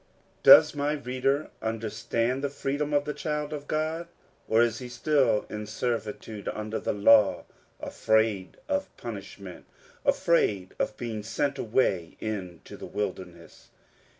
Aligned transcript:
Does 0.41 0.73
my 0.73 0.93
reader 0.93 1.51
understand 1.61 2.43
the 2.43 2.49
freedom 2.49 2.91
of 2.91 3.05
the 3.05 3.13
child 3.13 3.53
of 3.53 3.67
God? 3.67 4.07
or 4.49 4.63
is 4.63 4.79
he 4.79 4.89
still 4.89 5.45
in 5.47 5.67
servitude 5.67 6.49
under 6.53 6.79
the 6.79 6.91
law, 6.91 7.45
afraid 7.79 8.57
of 8.67 8.89
punishment, 8.97 9.65
afraid 10.03 10.73
of 10.79 10.97
being 10.97 11.21
sent 11.21 11.59
away 11.59 12.17
into 12.19 12.77
the 12.77 12.87
wilderness 12.87 13.69